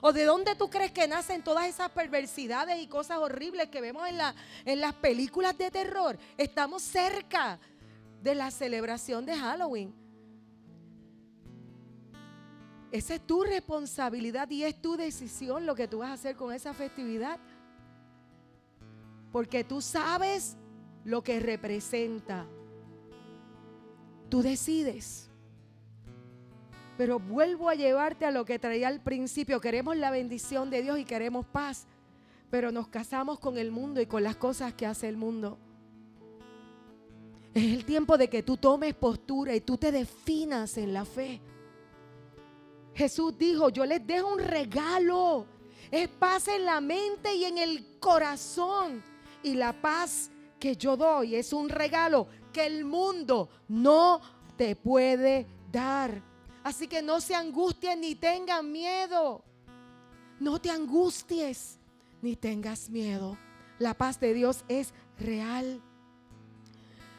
[0.00, 4.08] ¿O de dónde tú crees que nacen todas esas perversidades y cosas horribles que vemos
[4.08, 4.34] en, la,
[4.64, 6.18] en las películas de terror?
[6.36, 7.58] Estamos cerca
[8.22, 9.94] de la celebración de Halloween.
[12.92, 16.52] Esa es tu responsabilidad y es tu decisión lo que tú vas a hacer con
[16.52, 17.38] esa festividad.
[19.32, 20.56] Porque tú sabes
[21.04, 22.46] lo que representa.
[24.28, 25.30] Tú decides.
[26.96, 29.60] Pero vuelvo a llevarte a lo que traía al principio.
[29.60, 31.86] Queremos la bendición de Dios y queremos paz.
[32.50, 35.58] Pero nos casamos con el mundo y con las cosas que hace el mundo.
[37.52, 41.40] Es el tiempo de que tú tomes postura y tú te definas en la fe.
[42.94, 45.46] Jesús dijo, yo les dejo un regalo.
[45.90, 49.02] Es paz en la mente y en el corazón.
[49.42, 54.20] Y la paz que yo doy es un regalo que el mundo no
[54.56, 56.22] te puede dar.
[56.66, 59.44] Así que no se angustien ni tengan miedo.
[60.40, 61.78] No te angusties
[62.20, 63.38] ni tengas miedo.
[63.78, 65.80] La paz de Dios es real.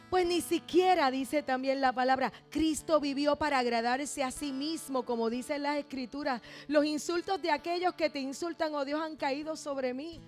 [0.10, 5.30] Pues ni siquiera dice también la palabra, Cristo vivió para agradarse a sí mismo, como
[5.30, 6.42] dicen las escrituras.
[6.68, 10.20] Los insultos de aquellos que te insultan, oh Dios, han caído sobre mí.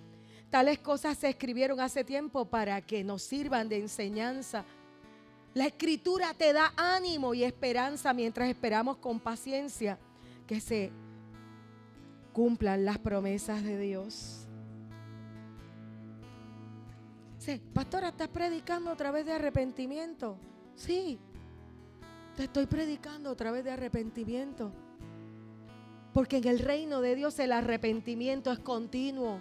[0.48, 4.64] Tales cosas se escribieron hace tiempo para que nos sirvan de enseñanza.
[5.54, 9.98] La escritura te da ánimo y esperanza mientras esperamos con paciencia
[10.46, 10.92] que se
[12.32, 14.46] cumplan las promesas de Dios.
[17.38, 20.36] Sí, pastora, ¿estás predicando a través de arrepentimiento?
[20.76, 21.18] Sí,
[22.36, 24.72] te estoy predicando a través de arrepentimiento.
[26.12, 29.40] Porque en el reino de Dios el arrepentimiento es continuo.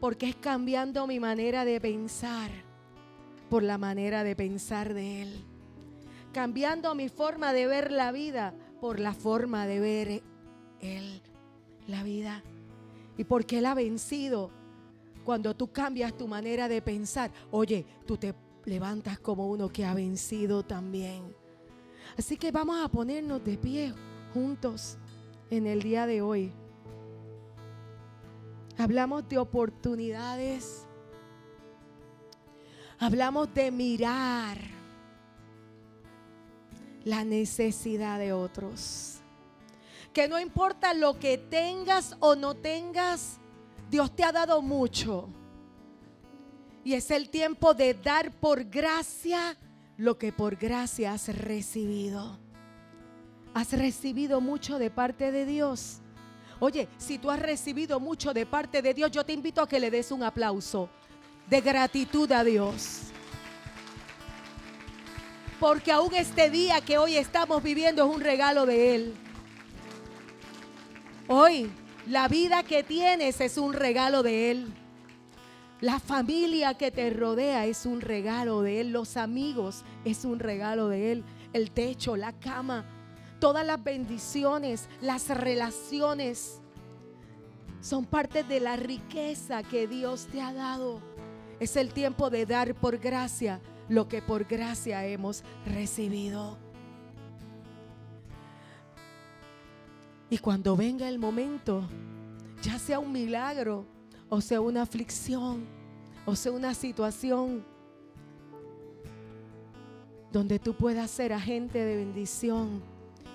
[0.00, 2.50] Porque es cambiando mi manera de pensar
[3.48, 5.44] por la manera de pensar de Él.
[6.32, 10.22] Cambiando mi forma de ver la vida por la forma de ver
[10.80, 11.22] Él
[11.86, 12.42] la vida.
[13.16, 14.50] Y porque Él ha vencido
[15.24, 18.34] cuando tú cambias tu manera de pensar, oye, tú te
[18.64, 21.34] levantas como uno que ha vencido también.
[22.16, 23.94] Así que vamos a ponernos de pie
[24.32, 24.98] juntos
[25.50, 26.52] en el día de hoy.
[28.76, 30.83] Hablamos de oportunidades.
[33.04, 34.56] Hablamos de mirar
[37.04, 39.16] la necesidad de otros.
[40.14, 43.36] Que no importa lo que tengas o no tengas,
[43.90, 45.28] Dios te ha dado mucho.
[46.82, 49.58] Y es el tiempo de dar por gracia
[49.98, 52.38] lo que por gracia has recibido.
[53.52, 55.98] Has recibido mucho de parte de Dios.
[56.58, 59.78] Oye, si tú has recibido mucho de parte de Dios, yo te invito a que
[59.78, 60.88] le des un aplauso
[61.48, 63.00] de gratitud a Dios.
[65.60, 69.14] Porque aún este día que hoy estamos viviendo es un regalo de Él.
[71.28, 71.70] Hoy
[72.06, 74.74] la vida que tienes es un regalo de Él.
[75.80, 78.92] La familia que te rodea es un regalo de Él.
[78.92, 81.24] Los amigos es un regalo de Él.
[81.52, 82.84] El techo, la cama,
[83.38, 86.60] todas las bendiciones, las relaciones
[87.80, 91.13] son parte de la riqueza que Dios te ha dado.
[91.60, 96.58] Es el tiempo de dar por gracia lo que por gracia hemos recibido.
[100.30, 101.82] Y cuando venga el momento,
[102.62, 103.86] ya sea un milagro,
[104.28, 105.64] o sea una aflicción,
[106.26, 107.64] o sea una situación
[110.32, 112.82] donde tú puedas ser agente de bendición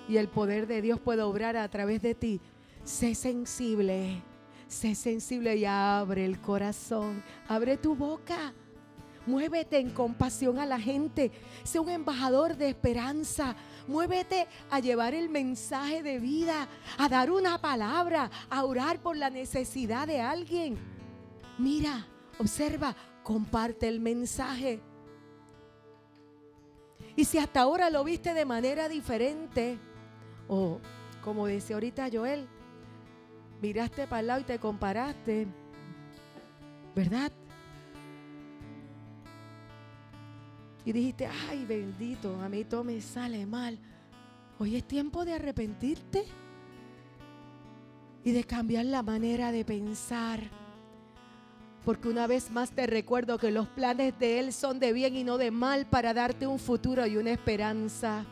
[0.08, 2.40] y el poder de Dios pueda obrar a través de ti,
[2.84, 4.22] sé sensible,
[4.70, 8.54] sé sensible y abre el corazón, abre tu boca.
[9.26, 11.30] Muévete en compasión a la gente.
[11.62, 13.54] Sé un embajador de esperanza.
[13.86, 19.28] Muévete a llevar el mensaje de vida, a dar una palabra, a orar por la
[19.28, 20.78] necesidad de alguien.
[21.58, 22.06] Mira,
[22.38, 24.80] observa, comparte el mensaje.
[27.16, 29.78] Y si hasta ahora lo viste de manera diferente,
[30.48, 30.78] o
[31.22, 32.48] como dice ahorita Joel,
[33.60, 35.46] miraste para el lado y te comparaste,
[36.94, 37.32] ¿verdad?
[40.84, 43.78] Y dijiste, ay bendito, a mí todo me sale mal.
[44.58, 46.24] Hoy es tiempo de arrepentirte
[48.24, 50.40] y de cambiar la manera de pensar.
[51.84, 55.24] Porque una vez más te recuerdo que los planes de Él son de bien y
[55.24, 58.24] no de mal para darte un futuro y una esperanza.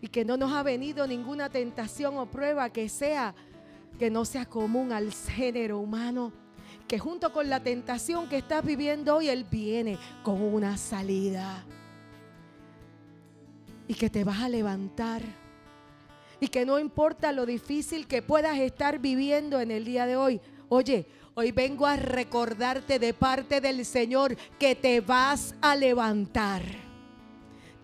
[0.00, 3.34] Y que no nos ha venido ninguna tentación o prueba que sea,
[4.00, 6.32] que no sea común al género humano.
[6.88, 11.62] Que junto con la tentación que estás viviendo hoy, Él viene con una salida.
[13.86, 15.20] Y que te vas a levantar.
[16.40, 20.40] Y que no importa lo difícil que puedas estar viviendo en el día de hoy.
[20.70, 26.60] Oye, Hoy vengo a recordarte de parte del Señor que te vas a levantar.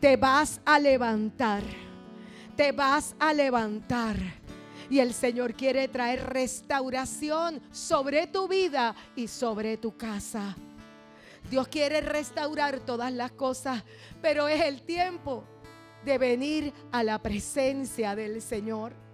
[0.01, 1.63] Te vas a levantar.
[2.57, 4.46] Te vas a levantar.
[4.89, 10.57] Y el Señor quiere traer restauración sobre tu vida y sobre tu casa.
[11.51, 13.83] Dios quiere restaurar todas las cosas,
[14.21, 15.45] pero es el tiempo
[16.05, 19.07] de venir a la presencia del Señor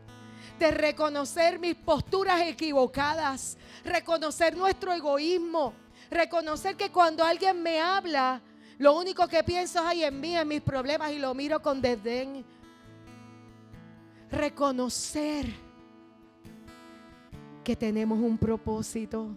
[0.59, 5.75] de reconocer mis posturas equivocadas, reconocer nuestro egoísmo,
[6.11, 8.41] reconocer que cuando alguien me habla,
[8.79, 12.45] lo único que pienso es en mí, en mis problemas y lo miro con desdén.
[14.31, 15.47] Reconocer
[17.65, 19.29] que tenemos un propósito.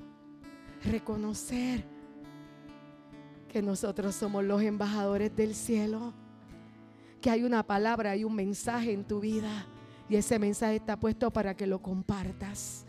[0.84, 1.84] Reconocer
[3.48, 6.14] que nosotros somos los embajadores del cielo.
[7.22, 9.66] Que hay una palabra y un mensaje en tu vida
[10.10, 12.86] y ese mensaje está puesto para que lo compartas,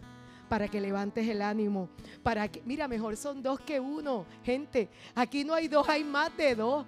[0.49, 1.89] para que levantes el ánimo,
[2.23, 4.89] para que, mira, mejor son dos que uno, gente.
[5.15, 6.85] Aquí no hay dos, hay más de dos.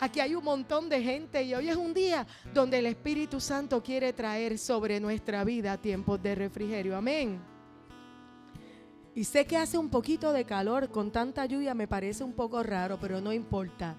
[0.00, 2.24] Aquí hay un montón de gente y hoy es un día
[2.54, 6.96] donde el Espíritu Santo quiere traer sobre nuestra vida tiempos de refrigerio.
[6.96, 7.57] Amén.
[9.18, 12.62] Y sé que hace un poquito de calor, con tanta lluvia me parece un poco
[12.62, 13.96] raro, pero no importa.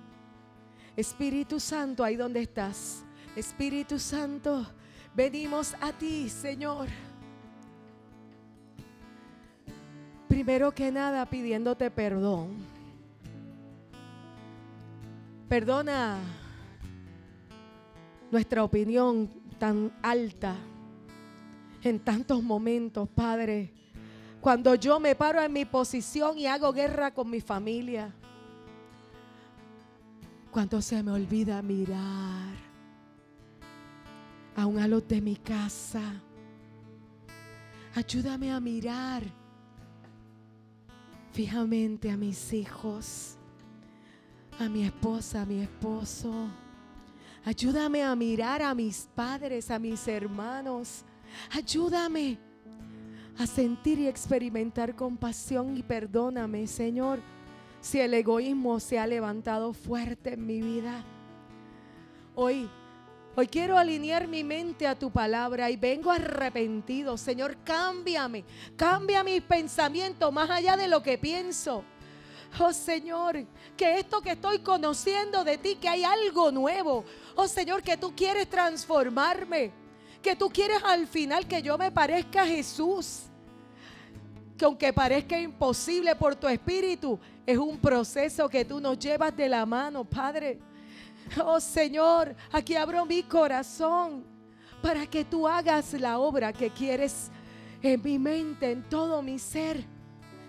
[0.96, 3.04] Espíritu Santo, ahí donde estás.
[3.36, 4.66] Espíritu Santo,
[5.14, 6.88] Venimos a ti, Señor.
[10.30, 12.52] Primero que nada pidiéndote perdón.
[15.50, 16.18] Perdona
[18.32, 20.56] nuestra opinión tan alta
[21.84, 23.79] en tantos momentos, Padre.
[24.42, 28.14] Cuando yo me paro en mi posición y hago guerra con mi familia.
[30.52, 32.56] Cuando se me olvida mirar
[34.56, 36.02] aún a los de mi casa.
[37.96, 39.24] Ayúdame a mirar
[41.32, 43.36] fijamente a mis hijos,
[44.60, 46.50] a mi esposa, a mi esposo.
[47.46, 51.04] Ayúdame a mirar a mis padres, a mis hermanos.
[51.52, 52.38] Ayúdame
[53.40, 57.20] a sentir y experimentar compasión y perdóname, Señor,
[57.80, 61.04] si el egoísmo se ha levantado fuerte en mi vida.
[62.36, 62.70] Hoy
[63.36, 67.16] Hoy quiero alinear mi mente a tu palabra y vengo arrepentido.
[67.16, 68.44] Señor, cámbiame.
[68.76, 71.86] Cambia mis pensamientos más allá de lo que pienso.
[72.60, 73.46] Oh Señor,
[73.78, 77.06] que esto que estoy conociendo de ti, que hay algo nuevo.
[77.36, 79.72] Oh Señor, que tú quieres transformarme.
[80.22, 83.29] Que tú quieres al final que yo me parezca Jesús.
[84.60, 89.48] Que aunque parezca imposible por tu espíritu, es un proceso que tú nos llevas de
[89.48, 90.60] la mano, Padre.
[91.46, 94.26] Oh Señor, aquí abro mi corazón
[94.82, 97.32] para que tú hagas la obra que quieres
[97.82, 99.86] en mi mente, en todo mi ser.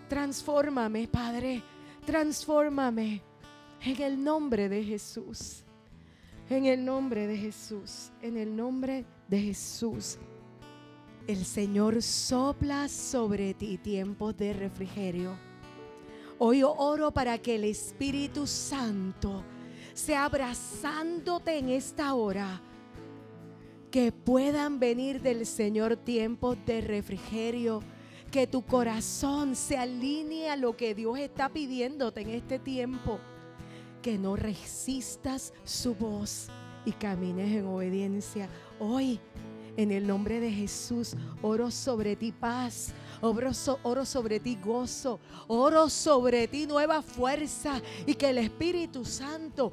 [0.09, 1.63] Transfórmame, Padre,
[2.05, 3.23] transfórmame
[3.81, 5.63] en el nombre de Jesús.
[6.49, 10.19] En el nombre de Jesús, en el nombre de Jesús.
[11.27, 15.39] El Señor sopla sobre ti tiempos de refrigerio.
[16.39, 19.45] Hoy oro para que el Espíritu Santo
[19.93, 22.62] sea abrazándote en esta hora.
[23.91, 27.81] Que puedan venir del Señor tiempos de refrigerio.
[28.31, 33.18] Que tu corazón se alinee a lo que Dios está pidiéndote en este tiempo.
[34.03, 36.49] Que no resistas su voz
[36.87, 38.49] y camines en obediencia.
[38.79, 39.21] Hoy,
[39.77, 42.95] en el nombre de Jesús, oro sobre ti paz.
[43.21, 43.51] oro,
[43.83, 49.73] oro sobre ti gozo, oro sobre ti nueva fuerza y que el Espíritu Santo